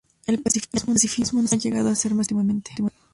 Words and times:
El 0.25 0.41
pacifismo 0.41 1.43
ha 1.51 1.55
llegado 1.57 1.89
a 1.89 1.95
ser 1.95 2.15
más 2.15 2.31
importante 2.31 2.71
últimamente. 2.71 2.91